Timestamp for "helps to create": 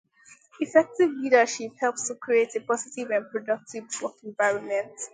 1.79-2.55